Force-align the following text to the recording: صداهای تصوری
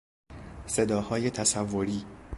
صداهای 0.67 1.29
تصوری 1.29 2.05